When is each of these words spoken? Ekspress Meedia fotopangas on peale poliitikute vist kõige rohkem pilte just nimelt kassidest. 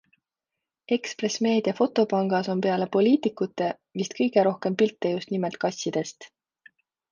Ekspress 0.95 1.35
Meedia 1.47 1.73
fotopangas 1.79 2.49
on 2.55 2.65
peale 2.67 2.89
poliitikute 2.97 3.69
vist 4.01 4.19
kõige 4.23 4.49
rohkem 4.51 4.81
pilte 4.83 5.15
just 5.19 5.37
nimelt 5.37 5.63
kassidest. 5.67 6.31